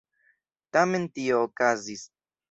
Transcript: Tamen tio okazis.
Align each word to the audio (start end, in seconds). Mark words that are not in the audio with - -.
Tamen 0.77 1.05
tio 1.17 1.41
okazis. 1.49 2.07